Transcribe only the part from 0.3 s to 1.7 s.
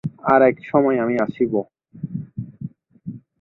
আর-এক সময় আমি আসব।